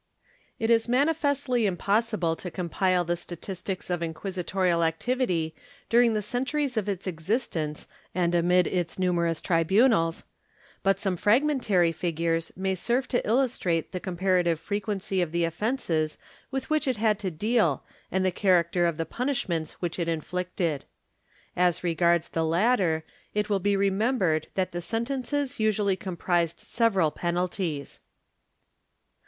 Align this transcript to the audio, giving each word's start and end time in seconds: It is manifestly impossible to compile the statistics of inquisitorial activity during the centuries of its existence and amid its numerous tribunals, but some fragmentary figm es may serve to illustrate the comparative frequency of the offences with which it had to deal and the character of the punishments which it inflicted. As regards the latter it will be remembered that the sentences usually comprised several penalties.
It 0.57 0.71
is 0.71 0.87
manifestly 0.89 1.67
impossible 1.67 2.35
to 2.37 2.49
compile 2.49 3.05
the 3.05 3.15
statistics 3.15 3.87
of 3.91 4.01
inquisitorial 4.01 4.83
activity 4.83 5.53
during 5.91 6.15
the 6.15 6.23
centuries 6.23 6.75
of 6.75 6.89
its 6.89 7.05
existence 7.05 7.85
and 8.15 8.33
amid 8.33 8.65
its 8.65 8.97
numerous 8.97 9.41
tribunals, 9.41 10.23
but 10.81 10.97
some 10.99 11.17
fragmentary 11.17 11.91
figm 11.93 12.35
es 12.35 12.51
may 12.57 12.73
serve 12.73 13.07
to 13.09 13.23
illustrate 13.27 13.91
the 13.91 13.99
comparative 13.99 14.59
frequency 14.59 15.21
of 15.21 15.31
the 15.31 15.43
offences 15.43 16.17
with 16.49 16.67
which 16.71 16.87
it 16.87 16.97
had 16.97 17.19
to 17.19 17.29
deal 17.29 17.83
and 18.11 18.25
the 18.25 18.31
character 18.31 18.87
of 18.87 18.97
the 18.97 19.05
punishments 19.05 19.73
which 19.73 19.99
it 19.99 20.07
inflicted. 20.07 20.83
As 21.55 21.83
regards 21.83 22.29
the 22.29 22.43
latter 22.43 23.03
it 23.35 23.51
will 23.51 23.59
be 23.59 23.77
remembered 23.77 24.47
that 24.55 24.71
the 24.71 24.81
sentences 24.81 25.59
usually 25.59 25.95
comprised 25.95 26.59
several 26.59 27.11
penalties. 27.11 27.99